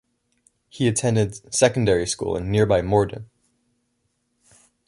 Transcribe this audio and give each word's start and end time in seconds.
He 0.67 0.87
attended 0.87 1.53
secondary 1.53 2.07
school 2.07 2.35
in 2.35 2.49
nearby 2.49 2.81
Morden. 2.81 3.29